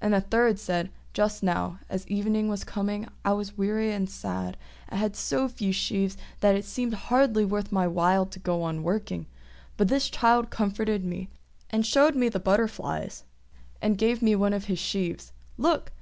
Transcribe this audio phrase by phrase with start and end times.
[0.00, 4.56] And a third said, "Just now, as evening was coming, I was weary and sad,
[4.88, 8.82] and had so few sheaves that it seemed hardly worth my while to go on
[8.82, 9.26] working;
[9.76, 11.28] but this child comforted me,
[11.70, 13.22] and showed me the butterflies,
[13.80, 15.30] and gave me of his sheaves.
[15.56, 15.92] Look!